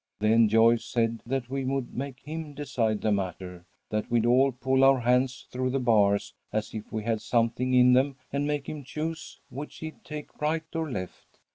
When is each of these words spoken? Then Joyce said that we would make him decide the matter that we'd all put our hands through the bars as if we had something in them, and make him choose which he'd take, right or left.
Then 0.17 0.49
Joyce 0.49 0.83
said 0.83 1.21
that 1.27 1.47
we 1.47 1.63
would 1.63 1.93
make 1.93 2.21
him 2.21 2.55
decide 2.55 3.01
the 3.01 3.11
matter 3.11 3.65
that 3.91 4.09
we'd 4.09 4.25
all 4.25 4.51
put 4.51 4.81
our 4.81 5.01
hands 5.01 5.45
through 5.51 5.69
the 5.69 5.79
bars 5.79 6.33
as 6.51 6.73
if 6.73 6.91
we 6.91 7.03
had 7.03 7.21
something 7.21 7.75
in 7.75 7.93
them, 7.93 8.15
and 8.33 8.47
make 8.47 8.67
him 8.67 8.83
choose 8.83 9.39
which 9.51 9.77
he'd 9.77 10.03
take, 10.03 10.41
right 10.41 10.63
or 10.73 10.89
left. 10.89 11.37